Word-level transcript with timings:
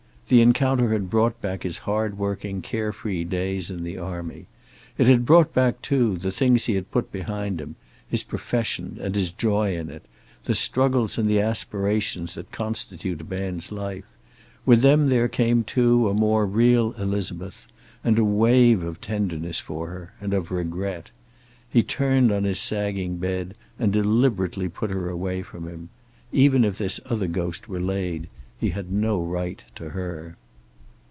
The 0.27 0.39
encounter 0.39 0.93
had 0.93 1.09
brought 1.09 1.41
back 1.41 1.63
his 1.63 1.79
hard 1.79 2.17
working, 2.17 2.61
care 2.61 2.93
free 2.93 3.25
days 3.25 3.69
in 3.69 3.83
the 3.83 3.97
army. 3.97 4.45
It 4.97 5.09
had 5.09 5.25
brought 5.25 5.53
back, 5.53 5.81
too, 5.81 6.15
the 6.17 6.31
things 6.31 6.67
he 6.67 6.75
had 6.75 6.89
put 6.89 7.11
behind 7.11 7.59
him, 7.59 7.75
his 8.07 8.23
profession 8.23 8.97
and 9.01 9.13
his 9.13 9.29
joy 9.31 9.75
in 9.75 9.89
it, 9.89 10.03
the 10.45 10.55
struggles 10.55 11.17
and 11.17 11.29
the 11.29 11.41
aspirations 11.41 12.35
that 12.35 12.49
constitute 12.53 13.19
a 13.19 13.25
man's 13.25 13.73
life. 13.73 14.05
With 14.65 14.79
them 14.81 15.09
there 15.09 15.27
came, 15.27 15.65
too, 15.65 16.07
a 16.07 16.13
more 16.13 16.45
real 16.45 16.93
Elizabeth, 16.93 17.65
and 18.01 18.17
a 18.17 18.23
wave 18.23 18.83
of 18.83 19.01
tenderness 19.01 19.59
for 19.59 19.87
her, 19.87 20.13
and 20.21 20.33
of 20.33 20.49
regret. 20.49 21.11
He 21.69 21.83
turned 21.83 22.31
on 22.31 22.45
his 22.45 22.59
sagging 22.59 23.17
bed, 23.17 23.57
and 23.77 23.91
deliberately 23.91 24.69
put 24.69 24.91
her 24.91 25.09
away 25.09 25.41
from 25.43 25.67
him. 25.67 25.89
Even 26.31 26.63
if 26.63 26.77
this 26.77 27.01
other 27.05 27.27
ghost 27.27 27.67
were 27.67 27.81
laid, 27.81 28.29
he 28.57 28.69
had 28.69 28.91
no 28.91 29.19
right 29.19 29.63
to 29.73 29.89
her. 29.89 30.37